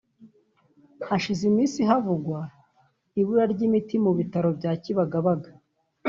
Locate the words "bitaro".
4.17-4.49